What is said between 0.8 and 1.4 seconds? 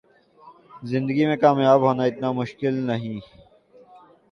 زندگی میں